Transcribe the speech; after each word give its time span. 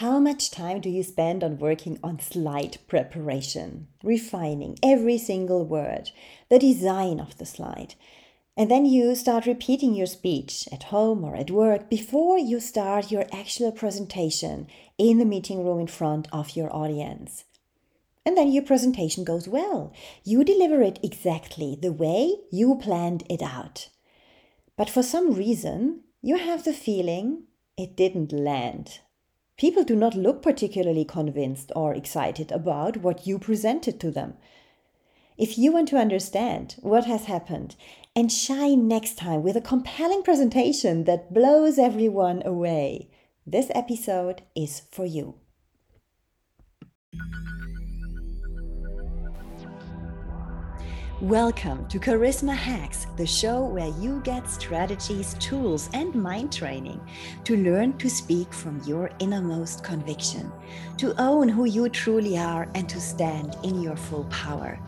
How 0.00 0.18
much 0.18 0.50
time 0.50 0.82
do 0.82 0.90
you 0.90 1.02
spend 1.02 1.42
on 1.42 1.56
working 1.56 1.98
on 2.04 2.18
slide 2.18 2.76
preparation, 2.86 3.88
refining 4.04 4.78
every 4.82 5.16
single 5.16 5.64
word, 5.64 6.10
the 6.50 6.58
design 6.58 7.18
of 7.18 7.38
the 7.38 7.46
slide? 7.46 7.94
And 8.58 8.70
then 8.70 8.84
you 8.84 9.14
start 9.14 9.46
repeating 9.46 9.94
your 9.94 10.06
speech 10.06 10.68
at 10.70 10.92
home 10.92 11.24
or 11.24 11.34
at 11.34 11.50
work 11.50 11.88
before 11.88 12.36
you 12.36 12.60
start 12.60 13.10
your 13.10 13.24
actual 13.32 13.72
presentation 13.72 14.66
in 14.98 15.16
the 15.16 15.24
meeting 15.24 15.64
room 15.64 15.80
in 15.80 15.86
front 15.86 16.28
of 16.30 16.56
your 16.56 16.70
audience. 16.76 17.44
And 18.26 18.36
then 18.36 18.52
your 18.52 18.64
presentation 18.64 19.24
goes 19.24 19.48
well. 19.48 19.94
You 20.24 20.44
deliver 20.44 20.82
it 20.82 20.98
exactly 21.02 21.74
the 21.80 21.90
way 21.90 22.34
you 22.52 22.76
planned 22.82 23.24
it 23.30 23.40
out. 23.40 23.88
But 24.76 24.90
for 24.90 25.02
some 25.02 25.32
reason, 25.32 26.02
you 26.20 26.36
have 26.36 26.64
the 26.64 26.74
feeling 26.74 27.44
it 27.78 27.96
didn't 27.96 28.30
land 28.30 28.98
People 29.56 29.84
do 29.84 29.96
not 29.96 30.14
look 30.14 30.42
particularly 30.42 31.04
convinced 31.04 31.72
or 31.74 31.94
excited 31.94 32.52
about 32.52 32.98
what 32.98 33.26
you 33.26 33.38
presented 33.38 33.98
to 34.00 34.10
them. 34.10 34.34
If 35.38 35.56
you 35.56 35.72
want 35.72 35.88
to 35.88 35.96
understand 35.96 36.76
what 36.80 37.06
has 37.06 37.24
happened 37.24 37.74
and 38.14 38.30
shine 38.30 38.86
next 38.86 39.16
time 39.16 39.42
with 39.42 39.56
a 39.56 39.62
compelling 39.62 40.22
presentation 40.22 41.04
that 41.04 41.32
blows 41.32 41.78
everyone 41.78 42.42
away, 42.44 43.08
this 43.46 43.70
episode 43.74 44.42
is 44.54 44.82
for 44.90 45.06
you. 45.06 45.36
Welcome 51.22 51.88
to 51.88 51.98
Charisma 51.98 52.54
Hacks, 52.54 53.06
the 53.16 53.26
show 53.26 53.64
where 53.64 53.88
you 53.88 54.20
get 54.22 54.50
strategies, 54.50 55.32
tools, 55.40 55.88
and 55.94 56.14
mind 56.14 56.52
training 56.52 57.00
to 57.44 57.56
learn 57.56 57.96
to 57.96 58.10
speak 58.10 58.52
from 58.52 58.82
your 58.82 59.10
innermost 59.18 59.82
conviction, 59.82 60.52
to 60.98 61.18
own 61.18 61.48
who 61.48 61.64
you 61.64 61.88
truly 61.88 62.36
are, 62.36 62.68
and 62.74 62.86
to 62.90 63.00
stand 63.00 63.56
in 63.64 63.80
your 63.80 63.96
full 63.96 64.24
power. 64.24 64.78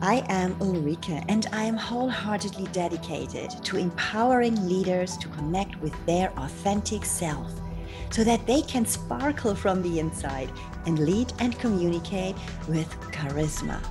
I 0.00 0.24
am 0.28 0.54
Ulrike, 0.60 1.24
and 1.26 1.48
I 1.52 1.64
am 1.64 1.76
wholeheartedly 1.76 2.68
dedicated 2.70 3.50
to 3.64 3.78
empowering 3.78 4.68
leaders 4.68 5.16
to 5.16 5.28
connect 5.30 5.74
with 5.80 6.06
their 6.06 6.30
authentic 6.38 7.04
self 7.04 7.50
so 8.10 8.22
that 8.22 8.46
they 8.46 8.62
can 8.62 8.86
sparkle 8.86 9.56
from 9.56 9.82
the 9.82 9.98
inside 9.98 10.52
and 10.86 11.00
lead 11.00 11.32
and 11.40 11.58
communicate 11.58 12.36
with 12.68 12.88
charisma. 13.10 13.84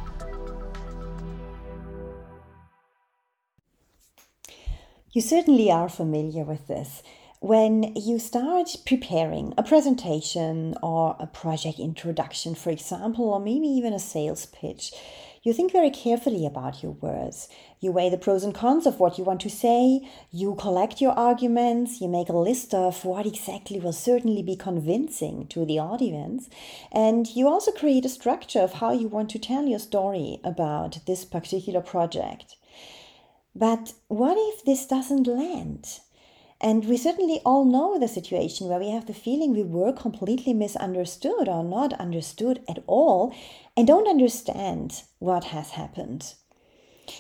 You 5.14 5.20
certainly 5.20 5.70
are 5.70 5.90
familiar 5.90 6.46
with 6.46 6.68
this. 6.68 7.04
When 7.42 7.94
you 7.98 8.18
start 8.18 8.78
preparing 8.86 9.54
a 9.58 9.64
presentation 9.64 10.74
or 10.82 11.18
a 11.20 11.28
project 11.28 11.80
introduction, 11.80 12.56
for 12.56 12.70
example, 12.70 13.26
or 13.26 13.42
maybe 13.42 13.68
even 13.68 13.92
a 13.92 14.00
sales 14.00 14.46
pitch, 14.46 14.94
you 15.44 15.52
think 15.52 15.74
very 15.74 15.90
carefully 15.90 16.46
about 16.46 16.82
your 16.82 16.94
words. 16.94 17.50
You 17.82 17.92
weigh 17.92 18.10
the 18.10 18.18
pros 18.18 18.46
and 18.46 18.56
cons 18.56 18.86
of 18.86 19.02
what 19.02 19.18
you 19.18 19.26
want 19.26 19.42
to 19.42 19.50
say. 19.50 20.08
You 20.32 20.56
collect 20.56 21.02
your 21.02 21.12
arguments. 21.12 22.00
You 22.00 22.08
make 22.08 22.30
a 22.30 22.38
list 22.38 22.74
of 22.74 23.04
what 23.04 23.26
exactly 23.26 23.82
will 23.82 23.92
certainly 23.92 24.44
be 24.44 24.56
convincing 24.56 25.46
to 25.48 25.66
the 25.66 25.80
audience. 25.80 26.50
And 26.90 27.28
you 27.28 27.50
also 27.50 27.74
create 27.74 28.06
a 28.06 28.10
structure 28.10 28.62
of 28.62 28.76
how 28.76 28.94
you 28.94 29.10
want 29.10 29.30
to 29.32 29.40
tell 29.40 29.66
your 29.66 29.80
story 29.80 30.40
about 30.46 31.00
this 31.06 31.26
particular 31.26 31.82
project. 31.82 32.56
But 33.56 33.94
what 34.08 34.38
if 34.38 34.64
this 34.64 34.86
doesn't 34.86 35.28
land? 35.28 36.00
And 36.62 36.86
we 36.86 36.96
certainly 36.96 37.42
all 37.44 37.66
know 37.66 37.98
the 37.98 38.08
situation 38.08 38.68
where 38.68 38.80
we 38.80 38.92
have 38.92 39.08
the 39.08 39.14
feeling 39.14 39.52
we 39.52 39.64
were 39.64 39.92
completely 39.92 40.54
misunderstood 40.54 41.50
or 41.50 41.64
not 41.64 41.94
understood 41.94 42.64
at 42.70 42.84
all 42.86 43.34
and 43.76 43.88
don't 43.88 44.08
understand 44.08 45.02
what 45.18 45.46
has 45.46 45.72
happened. 45.72 46.36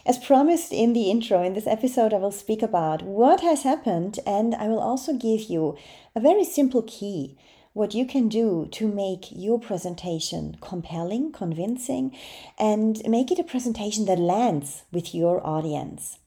As 0.05 0.19
promised 0.19 0.71
in 0.71 0.93
the 0.93 1.09
intro, 1.09 1.41
in 1.41 1.53
this 1.53 1.67
episode, 1.67 2.13
I 2.13 2.17
will 2.17 2.31
speak 2.31 2.61
about 2.61 3.01
what 3.01 3.41
has 3.41 3.63
happened 3.63 4.19
and 4.27 4.53
I 4.55 4.67
will 4.67 4.79
also 4.79 5.13
give 5.13 5.49
you 5.49 5.75
a 6.15 6.19
very 6.19 6.43
simple 6.43 6.83
key 6.83 7.35
what 7.73 7.93
you 7.93 8.05
can 8.05 8.27
do 8.27 8.67
to 8.71 8.87
make 8.87 9.27
your 9.31 9.59
presentation 9.59 10.57
compelling, 10.61 11.31
convincing, 11.31 12.15
and 12.59 13.01
make 13.07 13.31
it 13.31 13.39
a 13.39 13.43
presentation 13.43 14.05
that 14.05 14.19
lands 14.19 14.83
with 14.91 15.15
your 15.15 15.45
audience. 15.45 16.19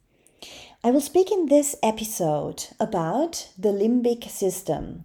I 0.82 0.90
will 0.90 1.00
speak 1.00 1.30
in 1.30 1.46
this 1.46 1.74
episode 1.82 2.66
about 2.78 3.48
the 3.58 3.70
limbic 3.70 4.28
system. 4.28 5.04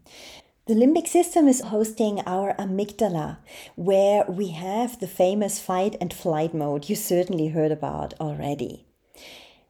The 0.66 0.76
limbic 0.76 1.08
system 1.08 1.48
is 1.48 1.62
hosting 1.62 2.22
our 2.26 2.54
amygdala, 2.56 3.38
where 3.76 4.24
we 4.26 4.50
have 4.50 5.00
the 5.00 5.08
famous 5.08 5.60
fight 5.60 5.96
and 6.00 6.14
flight 6.14 6.54
mode 6.54 6.90
you 6.90 6.96
certainly 6.96 7.48
heard 7.48 7.72
about 7.72 8.14
already. 8.20 8.86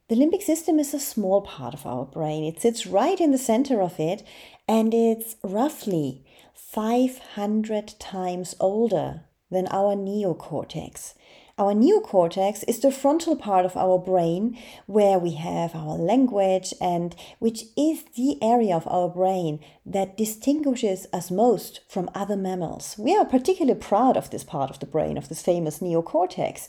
The 0.10 0.16
limbic 0.16 0.42
system 0.42 0.80
is 0.80 0.94
a 0.94 1.00
small 1.00 1.42
part 1.42 1.76
of 1.76 1.86
our 1.86 2.06
brain. 2.06 2.44
It 2.44 2.60
sits 2.60 2.88
right 2.88 3.22
in 3.22 3.32
the 3.32 3.38
center 3.38 3.82
of 3.82 4.00
it, 4.00 4.24
and 4.68 4.94
it's 4.94 5.36
roughly 5.44 6.26
500 6.72 7.96
times 7.98 8.54
older 8.60 9.22
than 9.50 9.66
our 9.72 9.96
neocortex. 9.96 11.16
Our 11.58 11.74
neocortex 11.74 12.64
is 12.68 12.80
the 12.80 12.92
frontal 12.92 13.36
part 13.36 13.66
of 13.66 13.76
our 13.76 13.98
brain 13.98 14.56
where 14.86 15.18
we 15.18 15.34
have 15.34 15.74
our 15.74 15.96
language 15.96 16.72
and 16.80 17.16
which 17.40 17.64
is 17.76 18.04
the 18.16 18.38
area 18.44 18.76
of 18.76 18.88
our 18.88 19.10
brain 19.10 19.62
that 19.84 20.16
distinguishes 20.16 21.08
us 21.12 21.32
most 21.32 21.80
from 21.90 22.08
other 22.14 22.38
mammals. 22.38 22.96
We 23.00 23.18
are 23.18 23.26
particularly 23.26 23.80
proud 23.80 24.16
of 24.16 24.30
this 24.30 24.44
part 24.44 24.70
of 24.70 24.80
the 24.80 24.86
brain, 24.86 25.18
of 25.18 25.28
this 25.28 25.42
famous 25.42 25.80
neocortex. 25.80 26.68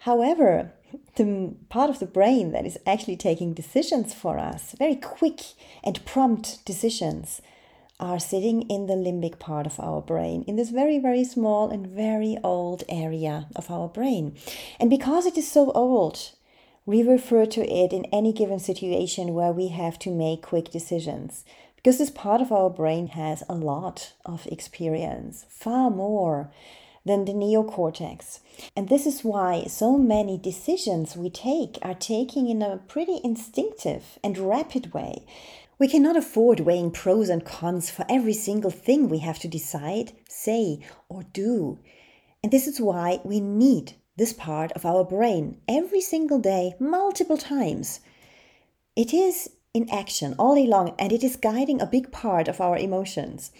However, 0.00 0.74
the 1.16 1.54
part 1.70 1.88
of 1.88 2.00
the 2.00 2.06
brain 2.06 2.52
that 2.52 2.66
is 2.66 2.76
actually 2.86 3.16
taking 3.16 3.54
decisions 3.54 4.12
for 4.12 4.38
us, 4.38 4.74
very 4.78 4.96
quick 4.96 5.40
and 5.82 6.04
prompt 6.04 6.66
decisions, 6.66 7.40
are 8.00 8.18
sitting 8.18 8.62
in 8.62 8.86
the 8.86 8.94
limbic 8.94 9.38
part 9.38 9.66
of 9.66 9.80
our 9.80 10.00
brain, 10.00 10.44
in 10.46 10.56
this 10.56 10.70
very, 10.70 10.98
very 10.98 11.24
small 11.24 11.70
and 11.70 11.86
very 11.86 12.38
old 12.44 12.84
area 12.88 13.48
of 13.56 13.70
our 13.70 13.88
brain. 13.88 14.36
And 14.78 14.88
because 14.88 15.26
it 15.26 15.36
is 15.36 15.50
so 15.50 15.72
old, 15.72 16.30
we 16.86 17.02
refer 17.02 17.44
to 17.46 17.66
it 17.66 17.92
in 17.92 18.06
any 18.06 18.32
given 18.32 18.58
situation 18.58 19.34
where 19.34 19.52
we 19.52 19.68
have 19.68 19.98
to 20.00 20.10
make 20.10 20.42
quick 20.42 20.70
decisions. 20.70 21.44
Because 21.76 21.98
this 21.98 22.10
part 22.10 22.40
of 22.40 22.50
our 22.50 22.70
brain 22.70 23.08
has 23.08 23.42
a 23.48 23.54
lot 23.54 24.12
of 24.24 24.46
experience, 24.46 25.44
far 25.48 25.90
more 25.90 26.50
than 27.04 27.24
the 27.24 27.32
neocortex. 27.32 28.40
And 28.76 28.88
this 28.88 29.06
is 29.06 29.24
why 29.24 29.64
so 29.64 29.96
many 29.96 30.38
decisions 30.38 31.16
we 31.16 31.30
take 31.30 31.78
are 31.82 31.94
taken 31.94 32.46
in 32.46 32.62
a 32.62 32.78
pretty 32.88 33.20
instinctive 33.24 34.18
and 34.22 34.36
rapid 34.38 34.92
way. 34.92 35.24
We 35.78 35.86
cannot 35.86 36.16
afford 36.16 36.60
weighing 36.60 36.90
pros 36.90 37.28
and 37.28 37.44
cons 37.44 37.88
for 37.88 38.04
every 38.08 38.32
single 38.32 38.70
thing 38.70 39.08
we 39.08 39.18
have 39.18 39.38
to 39.40 39.48
decide, 39.48 40.12
say, 40.28 40.80
or 41.08 41.22
do. 41.32 41.78
And 42.42 42.52
this 42.52 42.66
is 42.66 42.80
why 42.80 43.20
we 43.24 43.38
need 43.38 43.92
this 44.16 44.32
part 44.32 44.72
of 44.72 44.84
our 44.84 45.04
brain 45.04 45.60
every 45.68 46.00
single 46.00 46.40
day, 46.40 46.74
multiple 46.80 47.38
times. 47.38 48.00
It 48.96 49.14
is 49.14 49.50
in 49.72 49.88
action 49.90 50.34
all 50.36 50.56
day 50.56 50.66
long 50.66 50.94
and 50.98 51.12
it 51.12 51.22
is 51.22 51.36
guiding 51.36 51.80
a 51.80 51.86
big 51.86 52.10
part 52.10 52.48
of 52.48 52.60
our 52.60 52.76
emotions. 52.76 53.52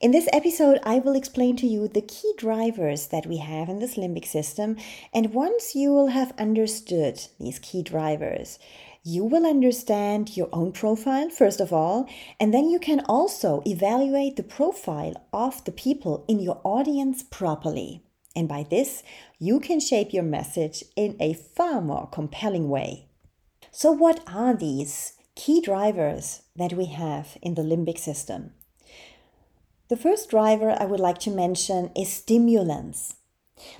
In 0.00 0.12
this 0.12 0.28
episode, 0.32 0.78
I 0.84 1.00
will 1.00 1.16
explain 1.16 1.56
to 1.56 1.66
you 1.66 1.88
the 1.88 2.02
key 2.02 2.32
drivers 2.36 3.08
that 3.08 3.26
we 3.26 3.38
have 3.38 3.68
in 3.68 3.80
this 3.80 3.96
limbic 3.96 4.26
system. 4.26 4.76
And 5.12 5.34
once 5.34 5.74
you 5.74 5.92
will 5.92 6.08
have 6.08 6.32
understood 6.38 7.26
these 7.40 7.58
key 7.58 7.82
drivers, 7.82 8.60
you 9.06 9.22
will 9.22 9.44
understand 9.44 10.34
your 10.34 10.48
own 10.50 10.72
profile, 10.72 11.28
first 11.28 11.60
of 11.60 11.74
all, 11.74 12.08
and 12.40 12.54
then 12.54 12.70
you 12.70 12.78
can 12.78 13.00
also 13.00 13.62
evaluate 13.66 14.36
the 14.36 14.42
profile 14.42 15.14
of 15.30 15.62
the 15.64 15.72
people 15.72 16.24
in 16.26 16.40
your 16.40 16.58
audience 16.64 17.22
properly. 17.22 18.02
And 18.34 18.48
by 18.48 18.64
this, 18.68 19.02
you 19.38 19.60
can 19.60 19.78
shape 19.78 20.14
your 20.14 20.22
message 20.22 20.82
in 20.96 21.16
a 21.20 21.34
far 21.34 21.82
more 21.82 22.08
compelling 22.10 22.70
way. 22.70 23.06
So, 23.70 23.92
what 23.92 24.20
are 24.26 24.56
these 24.56 25.12
key 25.36 25.60
drivers 25.60 26.42
that 26.56 26.72
we 26.72 26.86
have 26.86 27.36
in 27.42 27.54
the 27.54 27.62
limbic 27.62 27.98
system? 27.98 28.52
The 29.88 29.96
first 29.98 30.30
driver 30.30 30.74
I 30.80 30.86
would 30.86 31.00
like 31.00 31.18
to 31.18 31.30
mention 31.30 31.90
is 31.94 32.10
stimulants. 32.10 33.16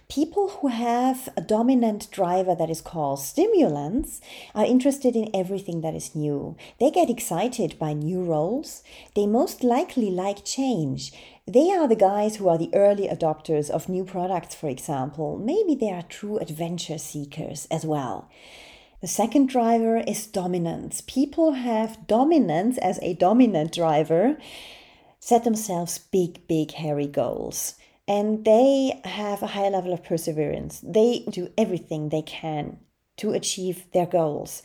People 0.08 0.48
who 0.48 0.68
have 0.68 1.28
a 1.36 1.40
dominant 1.40 2.08
driver 2.12 2.54
that 2.54 2.70
is 2.70 2.80
called 2.80 3.18
stimulants 3.18 4.20
are 4.54 4.64
interested 4.64 5.16
in 5.16 5.34
everything 5.34 5.80
that 5.80 5.94
is 5.94 6.14
new. 6.14 6.56
They 6.78 6.90
get 6.90 7.10
excited 7.10 7.78
by 7.78 7.92
new 7.92 8.22
roles. 8.22 8.84
They 9.16 9.26
most 9.26 9.64
likely 9.64 10.10
like 10.10 10.44
change. 10.44 11.12
They 11.46 11.72
are 11.72 11.88
the 11.88 11.96
guys 11.96 12.36
who 12.36 12.48
are 12.48 12.58
the 12.58 12.70
early 12.72 13.08
adopters 13.08 13.68
of 13.68 13.88
new 13.88 14.04
products, 14.04 14.54
for 14.54 14.68
example. 14.68 15.38
Maybe 15.38 15.74
they 15.74 15.90
are 15.90 16.02
true 16.02 16.38
adventure 16.38 16.98
seekers 16.98 17.66
as 17.70 17.84
well. 17.84 18.30
The 19.00 19.08
second 19.08 19.48
driver 19.48 19.98
is 19.98 20.26
dominance. 20.26 21.00
People 21.00 21.52
have 21.52 22.06
dominance 22.06 22.78
as 22.78 22.98
a 23.02 23.14
dominant 23.14 23.72
driver 23.72 24.38
set 25.18 25.42
themselves 25.42 25.98
big, 25.98 26.46
big, 26.46 26.72
hairy 26.72 27.06
goals. 27.06 27.74
And 28.06 28.44
they 28.44 29.00
have 29.04 29.42
a 29.42 29.48
high 29.48 29.68
level 29.68 29.92
of 29.92 30.04
perseverance. 30.04 30.80
They 30.82 31.24
do 31.30 31.50
everything 31.56 32.08
they 32.08 32.22
can 32.22 32.78
to 33.16 33.32
achieve 33.32 33.84
their 33.92 34.06
goals. 34.06 34.62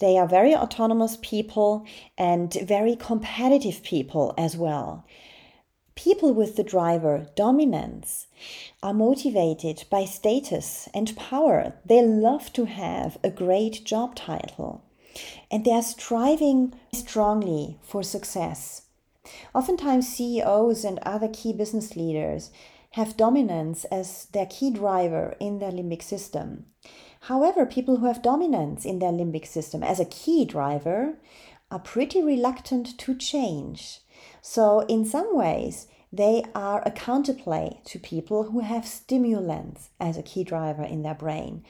They 0.00 0.18
are 0.18 0.26
very 0.26 0.54
autonomous 0.54 1.16
people 1.22 1.86
and 2.18 2.52
very 2.62 2.96
competitive 2.96 3.82
people 3.82 4.34
as 4.36 4.56
well. 4.56 5.06
People 5.94 6.34
with 6.34 6.56
the 6.56 6.64
driver 6.64 7.28
dominance 7.36 8.26
are 8.82 8.92
motivated 8.92 9.84
by 9.90 10.04
status 10.04 10.88
and 10.92 11.16
power. 11.16 11.74
They 11.86 12.02
love 12.02 12.52
to 12.54 12.64
have 12.64 13.16
a 13.22 13.30
great 13.30 13.84
job 13.84 14.16
title 14.16 14.82
and 15.50 15.64
they 15.64 15.72
are 15.72 15.82
striving 15.82 16.74
strongly 16.92 17.78
for 17.82 18.02
success. 18.02 18.82
Oftentimes, 19.54 20.08
CEOs 20.08 20.84
and 20.84 20.98
other 21.00 21.28
key 21.28 21.52
business 21.52 21.96
leaders 21.96 22.50
have 22.94 23.16
dominance 23.16 23.84
as 23.86 24.26
their 24.26 24.46
key 24.46 24.70
driver 24.70 25.34
in 25.40 25.58
their 25.58 25.72
limbic 25.72 26.00
system. 26.00 26.64
However, 27.22 27.66
people 27.66 27.96
who 27.96 28.06
have 28.06 28.22
dominance 28.22 28.84
in 28.84 29.00
their 29.00 29.10
limbic 29.10 29.48
system 29.48 29.82
as 29.82 29.98
a 29.98 30.04
key 30.04 30.44
driver 30.44 31.14
are 31.72 31.80
pretty 31.80 32.22
reluctant 32.22 32.96
to 32.98 33.16
change. 33.16 33.98
So, 34.42 34.80
in 34.86 35.04
some 35.04 35.36
ways, 35.36 35.88
they 36.12 36.44
are 36.54 36.84
a 36.86 36.92
counterplay 36.92 37.82
to 37.82 37.98
people 37.98 38.44
who 38.44 38.60
have 38.60 38.86
stimulants 38.86 39.88
as 39.98 40.16
a 40.16 40.22
key 40.22 40.44
driver 40.44 40.84
in 40.84 41.02
their 41.02 41.16
brain. 41.16 41.64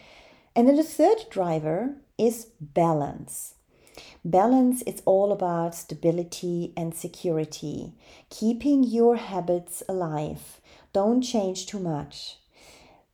And 0.55 0.69
then 0.69 0.77
the 0.77 0.83
third 0.83 1.25
driver 1.31 1.97
is 2.19 2.49
balance. 2.61 3.55
Balance 4.27 4.83
is 4.83 5.03
all 5.07 5.33
about 5.33 5.75
stability 5.75 6.75
and 6.77 6.95
security, 6.95 7.95
keeping 8.29 8.85
your 8.85 9.17
habits 9.17 9.83
alive. 9.89 10.61
Don't 10.95 11.23
change 11.23 11.67
too 11.67 11.81
much. 11.81 12.37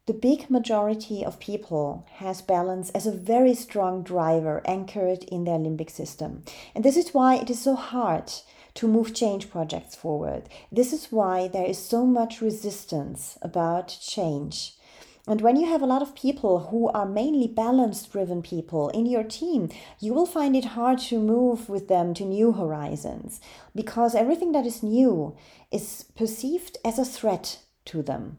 The 0.04 0.12
big 0.12 0.50
majority 0.50 1.24
of 1.24 1.40
people 1.40 2.06
has 2.16 2.42
balance 2.42 2.90
as 2.90 3.06
a 3.06 3.10
very 3.10 3.54
strong 3.54 4.02
driver 4.02 4.60
anchored 4.66 5.24
in 5.24 5.44
their 5.44 5.58
limbic 5.58 5.88
system. 5.90 6.42
And 6.74 6.84
this 6.84 6.98
is 6.98 7.14
why 7.14 7.36
it 7.36 7.48
is 7.48 7.62
so 7.62 7.74
hard 7.76 8.30
to 8.74 8.86
move 8.86 9.14
change 9.14 9.50
projects 9.50 9.96
forward. 9.96 10.50
This 10.70 10.92
is 10.92 11.10
why 11.10 11.48
there 11.48 11.64
is 11.64 11.78
so 11.78 12.04
much 12.04 12.42
resistance 12.42 13.38
about 13.40 13.96
change. 13.98 14.74
And 15.26 15.40
when 15.40 15.56
you 15.56 15.66
have 15.66 15.80
a 15.80 15.86
lot 15.86 16.02
of 16.02 16.14
people 16.14 16.68
who 16.68 16.88
are 16.88 17.06
mainly 17.06 17.46
balance 17.46 18.02
driven 18.02 18.42
people 18.42 18.90
in 18.90 19.06
your 19.06 19.24
team, 19.24 19.70
you 20.00 20.12
will 20.12 20.26
find 20.26 20.54
it 20.54 20.76
hard 20.76 20.98
to 20.98 21.18
move 21.18 21.70
with 21.70 21.88
them 21.88 22.12
to 22.14 22.24
new 22.26 22.52
horizons 22.52 23.40
because 23.74 24.14
everything 24.14 24.52
that 24.52 24.66
is 24.66 24.82
new 24.82 25.34
is 25.72 26.04
perceived 26.14 26.76
as 26.84 26.98
a 26.98 27.06
threat 27.06 27.58
to 27.86 28.02
them. 28.02 28.38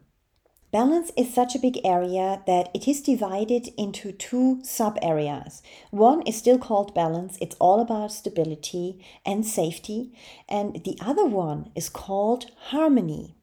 Balance 0.72 1.12
is 1.18 1.34
such 1.34 1.54
a 1.54 1.58
big 1.58 1.78
area 1.84 2.42
that 2.46 2.70
it 2.72 2.88
is 2.88 3.02
divided 3.02 3.68
into 3.76 4.10
two 4.10 4.60
sub 4.64 4.98
areas. 5.02 5.62
One 5.90 6.22
is 6.22 6.36
still 6.36 6.56
called 6.56 6.94
balance, 6.94 7.36
it's 7.42 7.56
all 7.56 7.78
about 7.78 8.10
stability 8.10 9.04
and 9.26 9.44
safety, 9.44 10.14
and 10.48 10.82
the 10.82 10.96
other 10.98 11.26
one 11.26 11.70
is 11.74 11.90
called 11.90 12.46
harmony. 12.70 13.34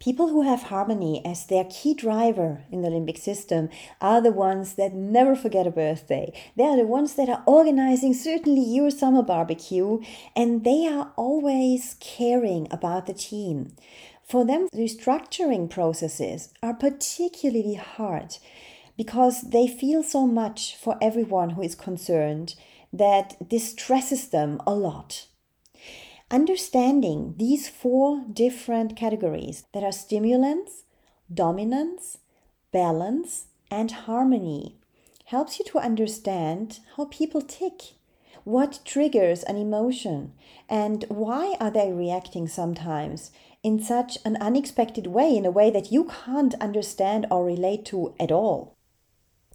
People 0.00 0.28
who 0.28 0.42
have 0.42 0.64
harmony 0.64 1.24
as 1.24 1.46
their 1.46 1.64
key 1.70 1.94
driver 1.94 2.64
in 2.70 2.82
the 2.82 2.90
limbic 2.90 3.16
system 3.16 3.70
are 4.00 4.20
the 4.20 4.32
ones 4.32 4.74
that 4.74 4.92
never 4.92 5.34
forget 5.34 5.66
a 5.66 5.70
birthday. 5.70 6.30
They 6.56 6.64
are 6.64 6.76
the 6.76 6.84
ones 6.84 7.14
that 7.14 7.28
are 7.28 7.42
organizing 7.46 8.12
certainly 8.12 8.60
your 8.60 8.90
summer 8.90 9.22
barbecue 9.22 10.00
and 10.36 10.62
they 10.62 10.86
are 10.86 11.12
always 11.16 11.96
caring 12.00 12.68
about 12.70 13.06
the 13.06 13.14
team. 13.14 13.76
For 14.26 14.44
them, 14.44 14.68
restructuring 14.74 15.68
processes 15.68 16.52
are 16.62 16.74
particularly 16.74 17.74
hard 17.74 18.38
because 18.96 19.42
they 19.42 19.66
feel 19.66 20.02
so 20.02 20.26
much 20.26 20.76
for 20.76 20.96
everyone 21.02 21.50
who 21.50 21.62
is 21.62 21.74
concerned 21.74 22.54
that 22.92 23.36
this 23.50 23.70
stresses 23.70 24.28
them 24.28 24.60
a 24.66 24.74
lot. 24.74 25.26
Understanding 26.30 27.34
these 27.36 27.68
four 27.68 28.24
different 28.32 28.96
categories 28.96 29.64
that 29.74 29.84
are 29.84 29.92
stimulants, 29.92 30.84
dominance, 31.32 32.18
balance, 32.72 33.46
and 33.70 33.90
harmony 33.90 34.76
helps 35.26 35.58
you 35.58 35.64
to 35.66 35.78
understand 35.78 36.80
how 36.96 37.06
people 37.06 37.42
tick 37.42 37.94
what 38.44 38.78
triggers 38.84 39.42
an 39.42 39.56
emotion 39.56 40.32
and 40.68 41.04
why 41.08 41.56
are 41.60 41.70
they 41.70 41.92
reacting 41.92 42.46
sometimes 42.46 43.30
in 43.64 43.82
such 43.82 44.18
an 44.24 44.36
unexpected 44.36 45.08
way, 45.08 45.34
in 45.36 45.46
a 45.46 45.50
way 45.50 45.70
that 45.70 45.90
you 45.90 46.04
can't 46.04 46.54
understand 46.60 47.26
or 47.30 47.44
relate 47.44 47.84
to 47.86 48.14
at 48.20 48.30
all. 48.30 48.76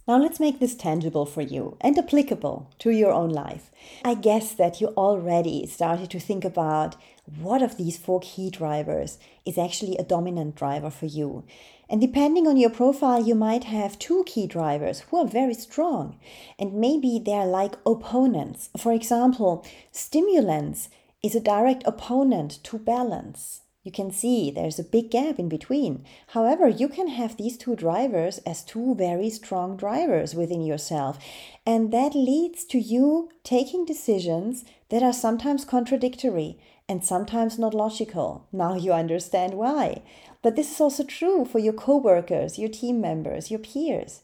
Now 0.08 0.18
let's 0.18 0.40
make 0.40 0.58
this 0.58 0.74
tangible 0.74 1.24
for 1.24 1.40
you 1.40 1.76
and 1.80 1.96
applicable 1.96 2.72
to 2.80 2.90
your 2.90 3.12
own 3.12 3.30
life. 3.30 3.70
I 4.04 4.14
guess 4.14 4.52
that 4.54 4.80
you 4.80 4.88
already 4.88 5.64
started 5.66 6.10
to 6.10 6.18
think 6.18 6.44
about 6.44 6.96
what 7.38 7.62
of 7.62 7.76
these 7.76 7.96
four 7.96 8.18
key 8.18 8.50
drivers 8.50 9.18
is 9.46 9.56
actually 9.56 9.96
a 9.96 10.02
dominant 10.02 10.56
driver 10.56 10.90
for 10.90 11.06
you. 11.06 11.44
And 11.88 12.00
depending 12.00 12.48
on 12.48 12.56
your 12.56 12.70
profile, 12.70 13.24
you 13.24 13.36
might 13.36 13.64
have 13.64 14.00
two 14.00 14.24
key 14.26 14.48
drivers 14.48 15.00
who 15.00 15.18
are 15.18 15.28
very 15.28 15.54
strong. 15.54 16.18
And 16.58 16.74
maybe 16.74 17.22
they're 17.24 17.46
like 17.46 17.76
opponents. 17.86 18.70
For 18.76 18.92
example, 18.92 19.64
stimulants 19.92 20.88
is 21.22 21.36
a 21.36 21.40
direct 21.40 21.84
opponent 21.86 22.58
to 22.64 22.78
balance. 22.78 23.60
You 23.82 23.90
can 23.90 24.10
see 24.10 24.50
there's 24.50 24.78
a 24.78 24.84
big 24.84 25.10
gap 25.10 25.38
in 25.38 25.48
between. 25.48 26.04
However, 26.28 26.68
you 26.68 26.86
can 26.86 27.08
have 27.08 27.36
these 27.36 27.56
two 27.56 27.74
drivers 27.74 28.36
as 28.38 28.62
two 28.62 28.94
very 28.94 29.30
strong 29.30 29.78
drivers 29.78 30.34
within 30.34 30.60
yourself. 30.62 31.18
And 31.64 31.90
that 31.90 32.14
leads 32.14 32.64
to 32.66 32.78
you 32.78 33.30
taking 33.42 33.86
decisions 33.86 34.66
that 34.90 35.02
are 35.02 35.14
sometimes 35.14 35.64
contradictory 35.64 36.58
and 36.90 37.02
sometimes 37.02 37.58
not 37.58 37.72
logical. 37.72 38.46
Now 38.52 38.74
you 38.74 38.92
understand 38.92 39.54
why. 39.54 40.02
But 40.42 40.56
this 40.56 40.70
is 40.70 40.80
also 40.80 41.04
true 41.04 41.46
for 41.46 41.58
your 41.58 41.72
coworkers, 41.72 42.58
your 42.58 42.68
team 42.68 43.00
members, 43.00 43.50
your 43.50 43.60
peers 43.60 44.20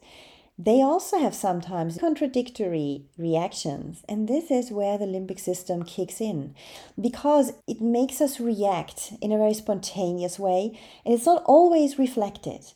they 0.59 0.81
also 0.81 1.19
have 1.19 1.35
sometimes 1.35 1.99
contradictory 1.99 3.05
reactions. 3.17 4.03
And 4.09 4.27
this 4.27 4.49
is 4.49 4.71
where 4.71 4.97
the 4.97 5.05
limbic 5.05 5.39
system 5.39 5.83
kicks 5.83 6.19
in 6.19 6.55
because 6.99 7.53
it 7.67 7.79
makes 7.79 8.21
us 8.21 8.39
react 8.39 9.13
in 9.21 9.31
a 9.31 9.37
very 9.37 9.53
spontaneous 9.53 10.39
way 10.39 10.77
and 11.05 11.13
it's 11.13 11.27
not 11.27 11.43
always 11.45 11.99
reflected 11.99 12.73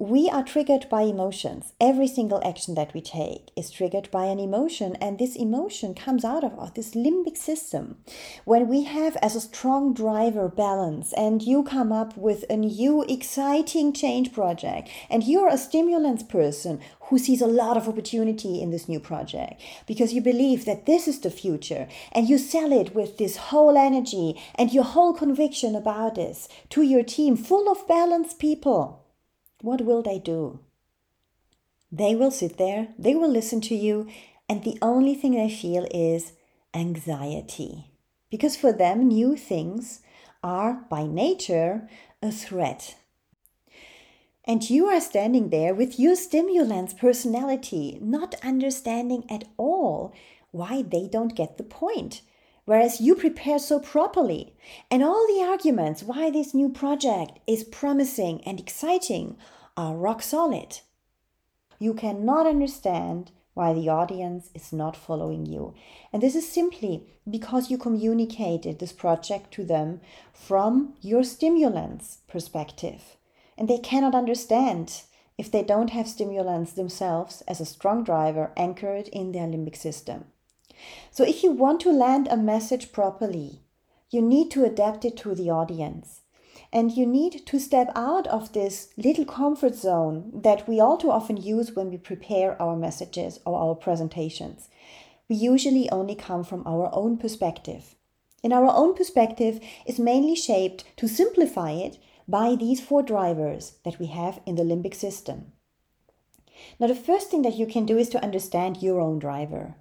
we 0.00 0.30
are 0.30 0.42
triggered 0.42 0.88
by 0.88 1.02
emotions. 1.02 1.74
Every 1.78 2.08
single 2.08 2.40
action 2.42 2.74
that 2.74 2.94
we 2.94 3.02
take 3.02 3.50
is 3.54 3.70
triggered 3.70 4.10
by 4.10 4.24
an 4.24 4.40
emotion, 4.40 4.96
and 4.96 5.18
this 5.18 5.36
emotion 5.36 5.92
comes 5.92 6.24
out 6.24 6.42
of 6.42 6.72
this 6.72 6.94
limbic 6.94 7.36
system. 7.36 7.98
When 8.46 8.66
we 8.66 8.84
have 8.84 9.16
as 9.16 9.36
a 9.36 9.42
strong 9.42 9.92
driver 9.92 10.48
balance, 10.48 11.12
and 11.12 11.42
you 11.42 11.62
come 11.64 11.92
up 11.92 12.16
with 12.16 12.46
a 12.48 12.56
new 12.56 13.02
exciting 13.10 13.92
change 13.92 14.32
project, 14.32 14.88
and 15.10 15.22
you're 15.22 15.48
a 15.48 15.58
stimulants 15.58 16.22
person 16.22 16.80
who 17.00 17.18
sees 17.18 17.42
a 17.42 17.46
lot 17.46 17.76
of 17.76 17.86
opportunity 17.86 18.62
in 18.62 18.70
this 18.70 18.88
new 18.88 19.00
project 19.00 19.60
because 19.86 20.14
you 20.14 20.22
believe 20.22 20.64
that 20.64 20.86
this 20.86 21.08
is 21.08 21.20
the 21.20 21.30
future, 21.30 21.86
and 22.12 22.26
you 22.26 22.38
sell 22.38 22.72
it 22.72 22.94
with 22.94 23.18
this 23.18 23.36
whole 23.36 23.76
energy 23.76 24.40
and 24.54 24.72
your 24.72 24.84
whole 24.84 25.12
conviction 25.12 25.76
about 25.76 26.14
this 26.14 26.48
to 26.70 26.80
your 26.80 27.02
team 27.02 27.36
full 27.36 27.70
of 27.70 27.86
balanced 27.86 28.38
people 28.38 28.99
what 29.62 29.82
will 29.82 30.02
they 30.02 30.18
do? 30.18 30.60
They 31.92 32.14
will 32.14 32.30
sit 32.30 32.56
there, 32.56 32.88
they 32.98 33.14
will 33.14 33.30
listen 33.30 33.60
to 33.62 33.74
you, 33.74 34.08
and 34.48 34.62
the 34.62 34.78
only 34.80 35.14
thing 35.14 35.32
they 35.32 35.50
feel 35.50 35.86
is 35.92 36.32
anxiety. 36.74 37.90
Because 38.30 38.56
for 38.56 38.72
them, 38.72 39.08
new 39.08 39.36
things 39.36 40.00
are 40.42 40.84
by 40.88 41.06
nature 41.06 41.88
a 42.22 42.30
threat. 42.30 42.96
And 44.44 44.68
you 44.68 44.86
are 44.86 45.00
standing 45.00 45.50
there 45.50 45.74
with 45.74 45.98
your 45.98 46.16
stimulants 46.16 46.94
personality, 46.94 47.98
not 48.00 48.34
understanding 48.42 49.24
at 49.28 49.44
all 49.56 50.12
why 50.50 50.82
they 50.82 51.06
don't 51.06 51.36
get 51.36 51.56
the 51.56 51.64
point. 51.64 52.22
Whereas 52.70 53.00
you 53.00 53.16
prepare 53.16 53.58
so 53.58 53.80
properly, 53.80 54.54
and 54.92 55.02
all 55.02 55.26
the 55.26 55.42
arguments 55.42 56.04
why 56.04 56.30
this 56.30 56.54
new 56.54 56.68
project 56.68 57.40
is 57.44 57.64
promising 57.64 58.44
and 58.46 58.60
exciting 58.60 59.36
are 59.76 59.96
rock 59.96 60.22
solid. 60.22 60.78
You 61.80 61.94
cannot 61.94 62.46
understand 62.46 63.32
why 63.54 63.72
the 63.72 63.88
audience 63.88 64.50
is 64.54 64.72
not 64.72 64.96
following 64.96 65.46
you. 65.46 65.74
And 66.12 66.22
this 66.22 66.36
is 66.36 66.48
simply 66.48 67.08
because 67.28 67.72
you 67.72 67.76
communicated 67.76 68.78
this 68.78 68.92
project 68.92 69.50
to 69.54 69.64
them 69.64 70.00
from 70.32 70.94
your 71.00 71.24
stimulants 71.24 72.18
perspective. 72.28 73.16
And 73.58 73.66
they 73.66 73.78
cannot 73.78 74.14
understand 74.14 75.02
if 75.36 75.50
they 75.50 75.64
don't 75.64 75.90
have 75.90 76.06
stimulants 76.06 76.74
themselves 76.74 77.42
as 77.48 77.60
a 77.60 77.66
strong 77.66 78.04
driver 78.04 78.52
anchored 78.56 79.08
in 79.08 79.32
their 79.32 79.48
limbic 79.48 79.74
system. 79.74 80.26
So, 81.10 81.24
if 81.24 81.42
you 81.42 81.50
want 81.50 81.80
to 81.82 81.92
land 81.92 82.28
a 82.28 82.36
message 82.36 82.92
properly, 82.92 83.62
You 84.10 84.20
need 84.20 84.50
to 84.50 84.64
adapt 84.64 85.04
it 85.04 85.16
to 85.18 85.34
the 85.34 85.50
audience. 85.50 86.22
And 86.72 86.92
you 86.92 87.06
need 87.06 87.46
to 87.46 87.58
step 87.58 87.90
out 87.96 88.26
of 88.26 88.52
this 88.52 88.90
little 88.96 89.24
comfort 89.24 89.74
zone 89.74 90.30
that 90.34 90.68
we 90.68 90.80
all 90.80 90.96
too 90.96 91.10
often 91.10 91.36
use 91.36 91.72
when 91.72 91.90
we 91.90 91.96
prepare 91.96 92.60
our 92.60 92.76
messages 92.76 93.40
or 93.44 93.58
our 93.58 93.74
presentations. 93.74 94.68
We 95.28 95.36
usually 95.36 95.88
only 95.90 96.14
come 96.14 96.44
from 96.44 96.66
our 96.66 96.90
own 96.92 97.18
perspective. 97.18 97.94
And 98.42 98.52
our 98.52 98.68
own 98.68 98.94
perspective 98.94 99.60
is 99.86 99.98
mainly 99.98 100.34
shaped, 100.34 100.84
to 100.96 101.08
simplify 101.08 101.72
it, 101.72 101.98
by 102.26 102.54
these 102.54 102.80
four 102.80 103.02
drivers 103.02 103.74
that 103.84 103.98
we 103.98 104.06
have 104.06 104.40
in 104.46 104.54
the 104.54 104.62
limbic 104.62 104.94
system. 104.94 105.52
Now, 106.78 106.86
the 106.86 106.94
first 106.94 107.30
thing 107.30 107.42
that 107.42 107.56
you 107.56 107.66
can 107.66 107.86
do 107.86 107.98
is 107.98 108.08
to 108.10 108.22
understand 108.22 108.82
your 108.82 109.00
own 109.00 109.18
driver. 109.18 109.76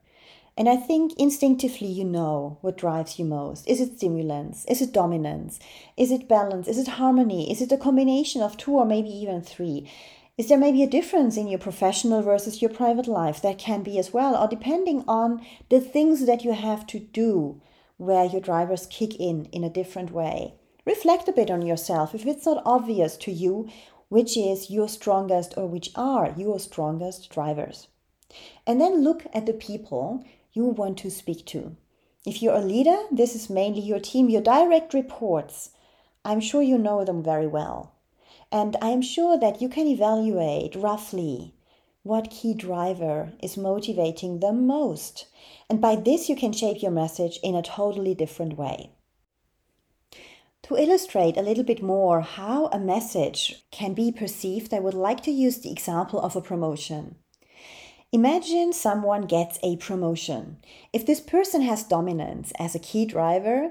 And 0.59 0.67
I 0.67 0.75
think 0.75 1.13
instinctively 1.17 1.87
you 1.87 2.03
know 2.03 2.57
what 2.59 2.77
drives 2.77 3.17
you 3.17 3.23
most. 3.23 3.65
Is 3.65 3.79
it 3.79 3.95
stimulants? 3.95 4.65
Is 4.65 4.81
it 4.81 4.91
dominance? 4.91 5.57
Is 5.95 6.11
it 6.11 6.27
balance? 6.27 6.67
Is 6.67 6.77
it 6.77 6.99
harmony? 6.99 7.49
Is 7.49 7.61
it 7.61 7.71
a 7.71 7.77
combination 7.77 8.41
of 8.41 8.57
two 8.57 8.73
or 8.73 8.85
maybe 8.85 9.07
even 9.07 9.41
three? 9.41 9.89
Is 10.37 10.49
there 10.49 10.57
maybe 10.57 10.83
a 10.83 10.87
difference 10.87 11.37
in 11.37 11.47
your 11.47 11.59
professional 11.59 12.21
versus 12.21 12.61
your 12.61 12.71
private 12.71 13.07
life? 13.07 13.41
That 13.41 13.57
can 13.57 13.83
be 13.83 13.97
as 13.97 14.11
well, 14.11 14.35
or 14.35 14.49
depending 14.49 15.05
on 15.07 15.45
the 15.69 15.79
things 15.79 16.25
that 16.25 16.43
you 16.43 16.51
have 16.51 16.85
to 16.87 16.99
do 16.99 17.61
where 17.95 18.25
your 18.25 18.41
drivers 18.41 18.85
kick 18.87 19.15
in 19.17 19.45
in 19.53 19.63
a 19.63 19.69
different 19.69 20.11
way. 20.11 20.55
Reflect 20.85 21.29
a 21.29 21.31
bit 21.31 21.49
on 21.49 21.65
yourself 21.65 22.13
if 22.13 22.25
it's 22.25 22.45
not 22.45 22.63
obvious 22.65 23.15
to 23.15 23.31
you 23.31 23.69
which 24.09 24.35
is 24.35 24.69
your 24.69 24.89
strongest 24.89 25.53
or 25.55 25.67
which 25.67 25.91
are 25.95 26.33
your 26.35 26.59
strongest 26.59 27.29
drivers. 27.29 27.87
And 28.67 28.81
then 28.81 29.03
look 29.03 29.25
at 29.33 29.45
the 29.45 29.53
people 29.53 30.25
you 30.53 30.65
want 30.65 30.97
to 30.99 31.11
speak 31.11 31.45
to. 31.47 31.75
If 32.25 32.41
you're 32.41 32.55
a 32.55 32.61
leader, 32.61 32.97
this 33.11 33.35
is 33.35 33.49
mainly 33.49 33.81
your 33.81 33.99
team, 33.99 34.29
your 34.29 34.41
direct 34.41 34.93
reports. 34.93 35.71
I'm 36.25 36.39
sure 36.39 36.61
you 36.61 36.77
know 36.77 37.05
them 37.05 37.23
very 37.23 37.47
well. 37.47 37.93
And 38.51 38.75
I 38.81 38.89
am 38.89 39.01
sure 39.01 39.37
that 39.37 39.61
you 39.61 39.69
can 39.69 39.87
evaluate 39.87 40.75
roughly 40.75 41.53
what 42.03 42.31
key 42.31 42.53
driver 42.53 43.33
is 43.41 43.57
motivating 43.57 44.39
them 44.39 44.65
most. 44.65 45.27
And 45.69 45.79
by 45.79 45.95
this, 45.95 46.29
you 46.29 46.35
can 46.35 46.51
shape 46.51 46.81
your 46.81 46.91
message 46.91 47.39
in 47.43 47.55
a 47.55 47.61
totally 47.61 48.15
different 48.15 48.57
way. 48.57 48.91
To 50.63 50.75
illustrate 50.75 51.37
a 51.37 51.41
little 51.41 51.63
bit 51.63 51.81
more 51.81 52.21
how 52.21 52.67
a 52.67 52.79
message 52.79 53.65
can 53.71 53.93
be 53.93 54.11
perceived, 54.11 54.73
I 54.73 54.79
would 54.79 54.93
like 54.93 55.21
to 55.23 55.31
use 55.31 55.59
the 55.59 55.71
example 55.71 56.19
of 56.19 56.35
a 56.35 56.41
promotion. 56.41 57.15
Imagine 58.11 58.73
someone 58.73 59.27
gets 59.27 59.59
a 59.61 59.77
promotion. 59.77 60.57
If 60.91 61.05
this 61.05 61.19
person 61.19 61.61
has 61.61 61.83
dominance 61.83 62.51
as 62.57 62.73
a 62.73 62.79
key 62.79 63.05
driver, 63.05 63.69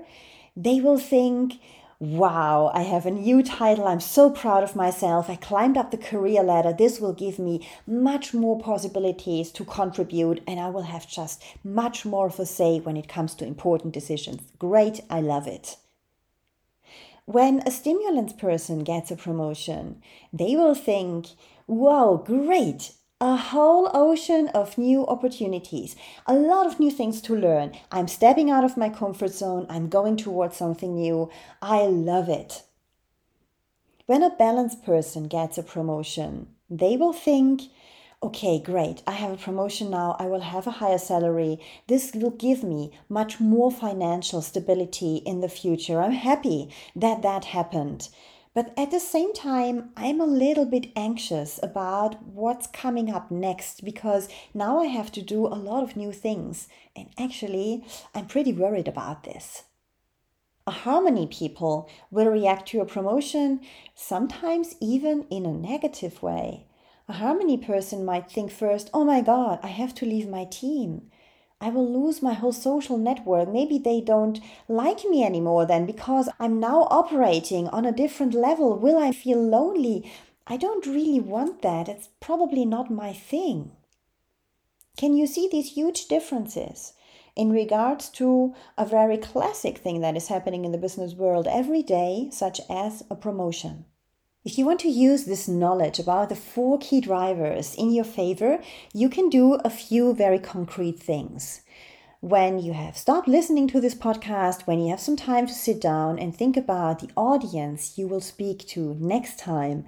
they 0.57 0.81
will 0.81 0.99
think, 0.99 1.55
Wow, 2.01 2.71
I 2.73 2.83
have 2.83 3.05
a 3.05 3.11
new 3.11 3.43
title. 3.43 3.89
I'm 3.89 3.99
so 3.99 4.31
proud 4.31 4.63
of 4.63 4.77
myself. 4.77 5.29
I 5.29 5.35
climbed 5.35 5.77
up 5.77 5.91
the 5.91 5.97
career 5.97 6.45
ladder. 6.45 6.73
This 6.73 7.01
will 7.01 7.13
give 7.13 7.41
me 7.41 7.67
much 7.89 8.33
more 8.33 8.57
possibilities 8.57 9.51
to 9.51 9.65
contribute, 9.65 10.41
and 10.47 10.61
I 10.61 10.69
will 10.69 10.83
have 10.83 11.09
just 11.09 11.43
much 11.65 12.05
more 12.05 12.29
of 12.29 12.39
a 12.39 12.47
say 12.47 12.79
when 12.79 12.97
it 12.97 13.09
comes 13.09 13.35
to 13.35 13.45
important 13.45 13.93
decisions. 13.93 14.43
Great, 14.61 15.01
I 15.11 15.21
love 15.21 15.49
it. 15.49 15.75
When 17.25 17.67
a 17.67 17.73
stimulant 17.73 18.39
person 18.39 18.85
gets 18.85 19.11
a 19.11 19.17
promotion, 19.17 20.01
they 20.33 20.55
will 20.55 20.77
think, 20.77 21.27
Wow, 21.67 22.23
great, 22.25 22.93
a 23.21 23.37
whole 23.37 23.91
ocean 23.95 24.47
of 24.49 24.79
new 24.79 25.05
opportunities, 25.07 25.97
a 26.27 26.35
lot 26.35 26.67
of 26.67 26.79
new 26.79 26.91
things 26.91 27.21
to 27.21 27.35
learn. 27.35 27.73
I'm 27.91 28.07
stepping 28.07 28.49
out 28.49 28.63
of 28.63 28.77
my 28.77 28.89
comfort 28.89 29.33
zone, 29.33 29.67
I'm 29.69 29.89
going 29.89 30.17
towards 30.17 30.57
something 30.57 30.95
new. 30.95 31.29
I 31.61 31.87
love 31.87 32.29
it. 32.29 32.63
When 34.07 34.23
a 34.23 34.31
balanced 34.31 34.85
person 34.85 35.27
gets 35.27 35.59
a 35.59 35.65
promotion, 35.65 36.47
they 36.71 36.97
will 36.97 37.13
think, 37.13 37.63
okay, 38.23 38.61
great, 38.61 39.03
I 39.05 39.13
have 39.13 39.33
a 39.33 39.37
promotion 39.37 39.91
now, 39.91 40.15
I 40.21 40.27
will 40.27 40.41
have 40.41 40.69
a 40.69 40.79
higher 40.79 40.99
salary. 40.99 41.59
This 41.89 42.13
will 42.15 42.31
give 42.31 42.63
me 42.63 42.93
much 43.09 43.41
more 43.41 43.73
financial 43.73 44.43
stability 44.43 45.17
in 45.27 45.41
the 45.41 45.49
future. 45.49 46.01
I'm 46.01 46.13
happy 46.13 46.71
that 46.95 47.23
that 47.23 47.47
happened. 47.47 48.09
But 48.59 48.73
at 48.77 48.91
the 48.91 48.99
same 48.99 49.33
time, 49.35 49.91
I'm 49.97 50.21
a 50.21 50.27
little 50.27 50.65
bit 50.65 50.91
anxious 50.97 51.61
about 51.63 52.21
what's 52.25 52.67
coming 52.67 53.09
up 53.09 53.31
next 53.31 53.85
because 53.85 54.29
now 54.53 54.81
I 54.81 54.87
have 54.87 55.13
to 55.13 55.23
do 55.23 55.47
a 55.47 55.63
lot 55.69 55.85
of 55.85 55.95
new 55.95 56.11
things. 56.11 56.67
And 56.97 57.07
actually, 57.17 57.85
I'm 58.17 58.27
pretty 58.27 58.53
worried 58.53 58.89
about 58.89 59.23
this. 59.23 59.63
A 60.67 60.73
harmony 60.73 61.29
people 61.29 61.89
will 62.11 62.27
react 62.27 62.67
to 62.71 62.81
a 62.81 62.85
promotion, 62.85 63.61
sometimes 63.95 64.75
even 64.81 65.29
in 65.31 65.47
a 65.47 65.53
negative 65.53 66.21
way. 66.21 66.67
A 67.07 67.13
harmony 67.13 67.59
person 67.59 68.05
might 68.05 68.29
think 68.29 68.51
first, 68.51 68.91
oh 68.93 69.05
my 69.05 69.21
god, 69.21 69.61
I 69.63 69.69
have 69.69 69.95
to 69.95 70.05
leave 70.05 70.29
my 70.29 70.45
team. 70.45 71.13
I 71.61 71.71
will 71.71 71.91
lose 71.91 72.23
my 72.23 72.35
whole 72.35 72.53
social 72.53 72.97
network. 72.97 73.49
Maybe 73.49 73.79
they 73.79 74.01
don't 74.01 74.41
like 74.69 75.05
me 75.05 75.25
anymore 75.25 75.67
then 75.67 75.87
because 75.87 76.29
I'm 76.39 76.61
now 76.61 76.87
operating 76.91 77.67
on 77.69 77.85
a 77.85 77.93
different 77.93 78.33
level. 78.33 78.77
Will 78.79 78.97
I 78.97 79.11
feel 79.11 79.43
lonely? 79.43 80.11
I 80.47 80.57
don't 80.57 80.87
really 80.87 81.21
want 81.21 81.63
that. 81.63 81.89
It's 81.89 82.11
probably 82.21 82.65
not 82.65 82.91
my 82.91 83.13
thing. 83.13 83.73
Can 84.97 85.17
you 85.17 85.27
see 85.27 85.49
these 85.51 85.73
huge 85.73 86.07
differences 86.07 86.93
in 87.35 87.51
regards 87.51 88.09
to 88.11 88.55
a 88.77 88.87
very 88.87 89.17
classic 89.19 89.79
thing 89.79 90.01
that 90.01 90.17
is 90.17 90.29
happening 90.29 90.65
in 90.65 90.73
the 90.73 90.79
business 90.79 91.15
world 91.15 91.47
every 91.49 91.83
day, 91.83 92.29
such 92.33 92.61
as 92.71 93.05
a 93.11 93.15
promotion? 93.15 93.85
If 94.49 94.57
you 94.57 94.65
want 94.65 94.81
to 94.81 94.89
use 94.89 95.25
this 95.25 95.47
knowledge 95.47 95.99
about 95.99 96.31
the 96.31 96.35
four 96.35 96.79
key 96.79 97.03
drivers 97.03 97.75
in 97.75 97.93
your 97.93 98.07
favor, 98.07 98.63
you 98.95 99.11
can 99.11 99.29
do 99.29 99.57
a 99.57 99.69
few 99.69 100.15
very 100.15 100.39
concrete 100.39 100.99
things. 100.99 101.61
When 102.21 102.59
you 102.59 102.73
have 102.73 102.97
stopped 102.97 103.29
listening 103.29 103.69
to 103.69 103.79
this 103.79 103.95
podcast, 103.95 104.67
when 104.67 104.81
you 104.81 104.89
have 104.89 105.01
some 105.01 105.17
time 105.17 105.47
to 105.49 105.53
sit 105.53 105.83
down 105.83 106.19
and 106.19 106.35
think 106.35 106.57
about 106.57 107.01
the 107.01 107.11
audience 107.15 107.99
you 107.99 108.09
will 108.09 108.23
speak 108.23 108.67
to 108.69 108.97
next 108.99 109.39
time, 109.39 109.85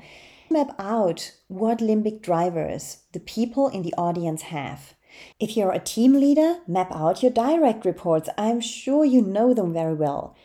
map 0.50 0.74
out 0.78 1.32
what 1.48 1.78
limbic 1.78 2.20
drivers 2.20 2.98
the 3.12 3.20
people 3.20 3.68
in 3.68 3.80
the 3.80 3.94
audience 3.96 4.42
have. 4.42 4.92
If 5.38 5.56
you're 5.56 5.72
a 5.72 5.78
team 5.78 6.12
leader, 6.12 6.58
map 6.68 6.92
out 6.94 7.22
your 7.22 7.32
direct 7.32 7.86
reports. 7.86 8.28
I'm 8.36 8.60
sure 8.60 9.06
you 9.06 9.22
know 9.22 9.54
them 9.54 9.72
very 9.72 9.94
well. 9.94 10.36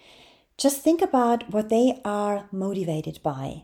Just 0.58 0.82
think 0.82 1.02
about 1.02 1.52
what 1.52 1.68
they 1.68 2.00
are 2.06 2.48
motivated 2.54 3.20
by. 3.22 3.64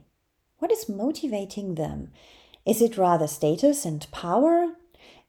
What 0.62 0.72
is 0.72 0.88
motivating 0.88 1.74
them? 1.74 2.12
Is 2.68 2.84
it 2.84 2.96
rather 2.96 3.26
status 3.26 3.84
and 3.84 4.06
power? 4.12 4.74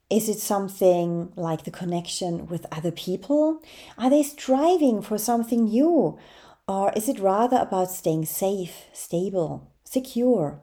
Is 0.07 0.29
it 0.29 0.37
something 0.37 1.33
like 1.35 1.63
the 1.63 1.71
connection 1.71 2.45
with 2.45 2.67
other 2.71 2.91
people? 2.91 3.59
Are 3.97 4.11
they 4.11 4.21
striving 4.21 5.01
for 5.01 5.17
something 5.17 5.63
new? 5.63 6.19
Or 6.67 6.93
is 6.95 7.09
it 7.09 7.17
rather 7.17 7.57
about 7.57 7.89
staying 7.89 8.25
safe, 8.25 8.85
stable, 8.93 9.71
secure? 9.83 10.61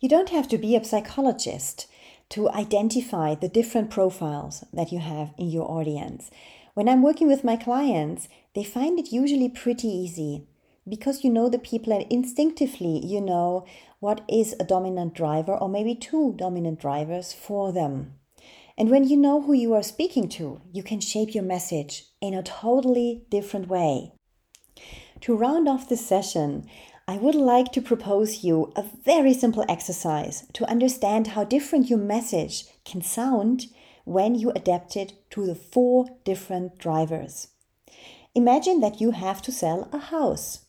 You 0.00 0.08
don't 0.08 0.30
have 0.30 0.48
to 0.48 0.56
be 0.56 0.74
a 0.74 0.82
psychologist 0.82 1.86
to 2.30 2.48
identify 2.48 3.34
the 3.34 3.50
different 3.50 3.90
profiles 3.90 4.64
that 4.72 4.90
you 4.90 5.00
have 5.00 5.34
in 5.36 5.50
your 5.50 5.70
audience. 5.70 6.30
When 6.72 6.88
I'm 6.88 7.02
working 7.02 7.26
with 7.26 7.44
my 7.44 7.56
clients, 7.56 8.26
they 8.54 8.64
find 8.64 8.98
it 8.98 9.12
usually 9.12 9.50
pretty 9.50 9.88
easy 9.88 10.46
because 10.88 11.24
you 11.24 11.30
know 11.30 11.48
the 11.48 11.58
people 11.58 11.92
and 11.92 12.06
instinctively 12.10 13.04
you 13.04 13.20
know 13.20 13.64
what 14.00 14.20
is 14.28 14.54
a 14.60 14.64
dominant 14.64 15.14
driver 15.14 15.56
or 15.56 15.68
maybe 15.68 15.94
two 15.94 16.34
dominant 16.36 16.80
drivers 16.80 17.32
for 17.32 17.72
them. 17.72 18.14
And 18.76 18.90
when 18.90 19.04
you 19.04 19.16
know 19.16 19.40
who 19.40 19.52
you 19.52 19.72
are 19.74 19.82
speaking 19.82 20.28
to, 20.30 20.60
you 20.72 20.82
can 20.82 21.00
shape 21.00 21.34
your 21.34 21.44
message 21.44 22.06
in 22.20 22.34
a 22.34 22.42
totally 22.42 23.24
different 23.30 23.68
way. 23.68 24.12
To 25.20 25.36
round 25.36 25.68
off 25.68 25.88
this 25.88 26.04
session, 26.04 26.68
I 27.06 27.18
would 27.18 27.34
like 27.34 27.70
to 27.72 27.80
propose 27.80 28.42
you 28.42 28.72
a 28.76 28.84
very 29.04 29.32
simple 29.32 29.64
exercise 29.68 30.46
to 30.54 30.68
understand 30.68 31.28
how 31.28 31.44
different 31.44 31.88
your 31.88 31.98
message 31.98 32.64
can 32.84 33.00
sound 33.00 33.66
when 34.04 34.34
you 34.34 34.50
adapt 34.50 34.96
it 34.96 35.12
to 35.30 35.46
the 35.46 35.54
four 35.54 36.06
different 36.24 36.78
drivers. 36.78 37.48
Imagine 38.34 38.80
that 38.80 39.00
you 39.00 39.12
have 39.12 39.40
to 39.42 39.52
sell 39.52 39.88
a 39.92 39.98
house. 39.98 40.63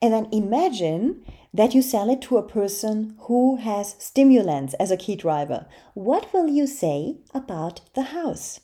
And 0.00 0.12
then 0.12 0.28
imagine 0.32 1.24
that 1.52 1.74
you 1.74 1.82
sell 1.82 2.10
it 2.10 2.20
to 2.22 2.36
a 2.36 2.48
person 2.48 3.14
who 3.20 3.56
has 3.56 3.96
stimulants 3.98 4.74
as 4.74 4.90
a 4.90 4.96
key 4.96 5.16
driver. 5.16 5.66
What 5.94 6.32
will 6.32 6.48
you 6.48 6.66
say 6.66 7.16
about 7.32 7.80
the 7.94 8.02
house? 8.02 8.60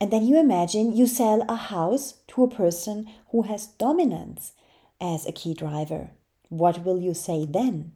And 0.00 0.10
then 0.10 0.26
you 0.26 0.38
imagine 0.38 0.96
you 0.96 1.06
sell 1.06 1.42
a 1.48 1.56
house 1.56 2.14
to 2.28 2.44
a 2.44 2.48
person 2.48 3.08
who 3.30 3.42
has 3.42 3.66
dominance 3.66 4.52
as 5.00 5.26
a 5.26 5.32
key 5.32 5.54
driver. 5.54 6.10
What 6.48 6.84
will 6.84 7.00
you 7.00 7.14
say 7.14 7.44
then? 7.44 7.92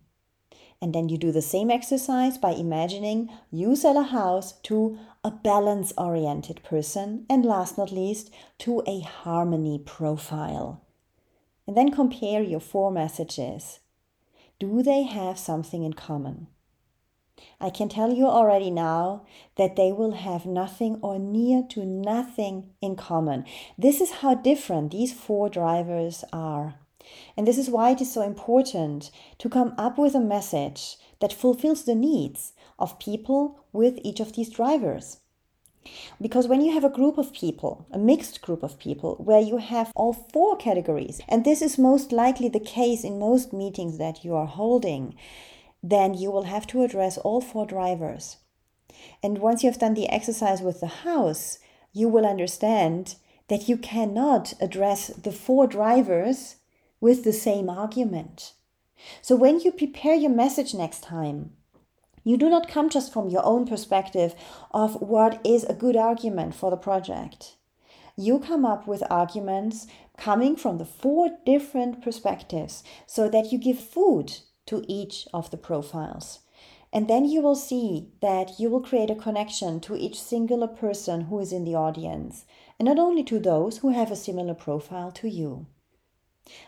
And 0.80 0.94
then 0.94 1.08
you 1.08 1.18
do 1.18 1.32
the 1.32 1.42
same 1.42 1.70
exercise 1.70 2.38
by 2.38 2.52
imagining 2.52 3.30
you 3.50 3.74
sell 3.74 3.98
a 3.98 4.02
house 4.02 4.52
to 4.62 4.98
a 5.24 5.30
balance 5.30 5.92
oriented 5.98 6.62
person, 6.62 7.26
and 7.28 7.44
last 7.44 7.76
not 7.76 7.90
least, 7.90 8.30
to 8.58 8.82
a 8.86 9.00
harmony 9.00 9.80
profile. 9.84 10.84
And 11.68 11.76
then 11.76 11.90
compare 11.90 12.42
your 12.42 12.60
four 12.60 12.90
messages. 12.90 13.80
Do 14.58 14.82
they 14.82 15.02
have 15.02 15.38
something 15.38 15.84
in 15.84 15.92
common? 15.92 16.46
I 17.60 17.68
can 17.68 17.90
tell 17.90 18.10
you 18.10 18.26
already 18.26 18.70
now 18.70 19.26
that 19.56 19.76
they 19.76 19.92
will 19.92 20.12
have 20.12 20.46
nothing 20.46 20.98
or 21.02 21.18
near 21.18 21.62
to 21.68 21.84
nothing 21.84 22.70
in 22.80 22.96
common. 22.96 23.44
This 23.76 24.00
is 24.00 24.22
how 24.22 24.34
different 24.34 24.92
these 24.92 25.12
four 25.12 25.50
drivers 25.50 26.24
are. 26.32 26.76
And 27.36 27.46
this 27.46 27.58
is 27.58 27.68
why 27.68 27.90
it 27.90 28.00
is 28.00 28.10
so 28.10 28.22
important 28.22 29.10
to 29.36 29.50
come 29.50 29.74
up 29.76 29.98
with 29.98 30.14
a 30.14 30.20
message 30.20 30.96
that 31.20 31.34
fulfills 31.34 31.84
the 31.84 31.94
needs 31.94 32.54
of 32.78 32.98
people 32.98 33.60
with 33.74 33.98
each 34.02 34.20
of 34.20 34.32
these 34.32 34.48
drivers. 34.48 35.20
Because 36.20 36.48
when 36.48 36.60
you 36.60 36.72
have 36.72 36.84
a 36.84 36.88
group 36.88 37.18
of 37.18 37.32
people, 37.32 37.86
a 37.90 37.98
mixed 37.98 38.42
group 38.42 38.62
of 38.62 38.78
people, 38.78 39.16
where 39.16 39.40
you 39.40 39.58
have 39.58 39.92
all 39.94 40.12
four 40.12 40.56
categories, 40.56 41.20
and 41.28 41.44
this 41.44 41.62
is 41.62 41.78
most 41.78 42.12
likely 42.12 42.48
the 42.48 42.60
case 42.60 43.04
in 43.04 43.18
most 43.18 43.52
meetings 43.52 43.98
that 43.98 44.24
you 44.24 44.34
are 44.34 44.46
holding, 44.46 45.14
then 45.82 46.14
you 46.14 46.30
will 46.30 46.44
have 46.44 46.66
to 46.68 46.82
address 46.82 47.18
all 47.18 47.40
four 47.40 47.66
drivers. 47.66 48.38
And 49.22 49.38
once 49.38 49.62
you 49.62 49.70
have 49.70 49.78
done 49.78 49.94
the 49.94 50.08
exercise 50.08 50.60
with 50.60 50.80
the 50.80 50.86
house, 51.04 51.58
you 51.92 52.08
will 52.08 52.26
understand 52.26 53.16
that 53.48 53.68
you 53.68 53.76
cannot 53.76 54.54
address 54.60 55.08
the 55.08 55.32
four 55.32 55.66
drivers 55.66 56.56
with 57.00 57.24
the 57.24 57.32
same 57.32 57.70
argument. 57.70 58.52
So 59.22 59.36
when 59.36 59.60
you 59.60 59.70
prepare 59.70 60.14
your 60.14 60.30
message 60.30 60.74
next 60.74 61.02
time, 61.02 61.52
you 62.28 62.36
do 62.36 62.50
not 62.50 62.68
come 62.68 62.90
just 62.90 63.10
from 63.10 63.30
your 63.30 63.42
own 63.42 63.66
perspective 63.66 64.34
of 64.72 65.00
what 65.00 65.40
is 65.46 65.64
a 65.64 65.72
good 65.72 65.96
argument 65.96 66.54
for 66.54 66.70
the 66.70 66.76
project. 66.76 67.56
You 68.16 68.38
come 68.38 68.66
up 68.66 68.86
with 68.86 69.02
arguments 69.10 69.86
coming 70.18 70.54
from 70.54 70.76
the 70.76 70.84
four 70.84 71.30
different 71.46 72.02
perspectives 72.02 72.84
so 73.06 73.30
that 73.30 73.50
you 73.50 73.56
give 73.56 73.80
food 73.80 74.40
to 74.66 74.84
each 74.86 75.26
of 75.32 75.50
the 75.50 75.56
profiles. 75.56 76.40
And 76.92 77.08
then 77.08 77.24
you 77.24 77.40
will 77.40 77.54
see 77.54 78.10
that 78.20 78.60
you 78.60 78.68
will 78.68 78.82
create 78.82 79.10
a 79.10 79.14
connection 79.14 79.80
to 79.80 79.96
each 79.96 80.20
singular 80.20 80.68
person 80.68 81.22
who 81.22 81.40
is 81.40 81.50
in 81.50 81.64
the 81.64 81.76
audience, 81.76 82.44
and 82.78 82.84
not 82.84 82.98
only 82.98 83.24
to 83.24 83.38
those 83.38 83.78
who 83.78 83.88
have 83.88 84.10
a 84.10 84.16
similar 84.16 84.54
profile 84.54 85.12
to 85.12 85.30
you. 85.30 85.66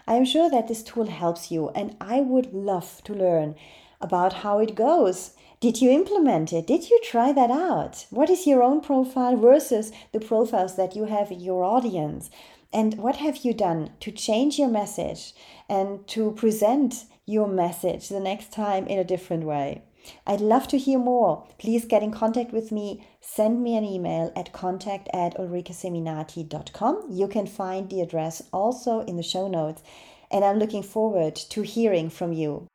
I 0.07 0.15
am 0.15 0.25
sure 0.25 0.49
that 0.49 0.69
this 0.69 0.83
tool 0.83 1.07
helps 1.07 1.51
you, 1.51 1.69
and 1.71 1.97
I 2.01 2.21
would 2.21 2.55
love 2.55 3.03
to 3.05 3.15
learn 3.15 3.57
about 4.01 4.33
how 4.33 4.59
it 4.59 4.75
goes. 4.75 5.33
Did 5.61 5.83
you 5.83 5.91
implement 5.91 6.55
it? 6.55 6.67
Did 6.67 6.89
you 6.89 6.99
try 7.05 7.33
that 7.33 7.51
out? 7.51 8.07
What 8.09 8.31
is 8.31 8.47
your 8.47 8.63
own 8.63 8.81
profile 8.81 9.37
versus 9.37 9.93
the 10.11 10.19
profiles 10.19 10.77
that 10.77 10.97
you 10.97 11.05
have 11.05 11.31
in 11.31 11.41
your 11.41 11.65
audience? 11.65 12.31
And 12.73 12.95
what 12.95 13.17
have 13.17 13.45
you 13.45 13.53
done 13.53 13.91
to 14.01 14.11
change 14.11 14.59
your 14.59 14.71
message 14.71 15.35
and 15.69 16.09
to 16.09 16.33
present 16.33 17.05
your 17.27 17.47
message 17.47 18.09
the 18.09 18.21
next 18.21 18.53
time 18.53 18.87
in 18.87 18.99
a 18.99 19.05
different 19.05 19.45
way? 19.45 19.83
I'd 20.27 20.41
love 20.41 20.67
to 20.69 20.79
hear 20.79 20.99
more. 20.99 21.47
Please 21.59 21.85
get 21.85 22.03
in 22.03 22.11
contact 22.11 22.53
with 22.53 22.73
me. 22.73 23.07
Send 23.21 23.63
me 23.63 23.77
an 23.77 23.85
email 23.85 24.33
at 24.35 24.55
contact 24.55 25.11
at 25.13 25.37
ulrikeseminati.com. 25.37 27.09
You 27.11 27.29
can 27.29 27.47
find 27.47 27.91
the 27.91 28.01
address 28.01 28.43
also 28.51 29.01
in 29.01 29.19
the 29.19 29.23
show 29.23 29.47
notes. 29.47 29.83
And 30.31 30.43
I'm 30.43 30.59
looking 30.59 30.83
forward 30.83 31.37
to 31.37 31.61
hearing 31.61 32.09
from 32.09 32.33
you. 32.33 32.67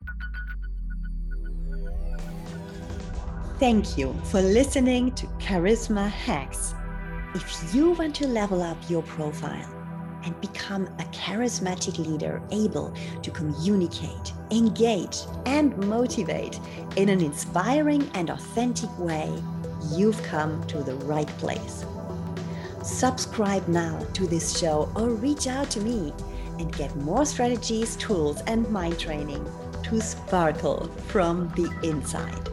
Thank 3.58 3.96
you 3.96 4.12
for 4.24 4.42
listening 4.42 5.12
to 5.12 5.26
Charisma 5.38 6.10
Hacks. 6.10 6.74
If 7.34 7.74
you 7.74 7.92
want 7.92 8.14
to 8.16 8.26
level 8.26 8.62
up 8.62 8.76
your 8.90 9.02
profile, 9.02 9.72
and 10.24 10.38
become 10.42 10.86
a 10.98 11.04
charismatic 11.04 11.98
leader 11.98 12.42
able 12.50 12.94
to 13.22 13.30
communicate, 13.30 14.32
engage, 14.50 15.18
and 15.46 15.74
motivate 15.88 16.60
in 16.96 17.08
an 17.08 17.22
inspiring 17.22 18.10
and 18.12 18.28
authentic 18.28 18.90
way, 18.98 19.32
you've 19.92 20.22
come 20.22 20.62
to 20.66 20.82
the 20.82 20.96
right 21.06 21.28
place. 21.38 21.86
Subscribe 22.82 23.66
now 23.68 23.98
to 24.12 24.26
this 24.26 24.58
show 24.58 24.92
or 24.94 25.10
reach 25.10 25.46
out 25.46 25.70
to 25.70 25.80
me 25.80 26.12
and 26.58 26.76
get 26.76 26.94
more 26.96 27.24
strategies, 27.24 27.96
tools, 27.96 28.42
and 28.46 28.68
mind 28.68 28.98
training 28.98 29.48
to 29.84 30.00
sparkle 30.00 30.88
from 31.06 31.48
the 31.56 31.70
inside. 31.88 32.50